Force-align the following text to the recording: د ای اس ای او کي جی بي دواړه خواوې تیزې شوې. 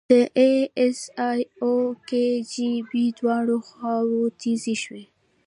د 0.09 0.11
ای 0.43 0.55
اس 0.83 0.99
ای 1.29 1.39
او 1.63 1.73
کي 2.07 2.25
جی 2.51 2.71
بي 2.89 3.03
دواړه 3.17 3.55
خواوې 3.67 4.23
تیزې 4.41 4.75
شوې. 4.83 5.03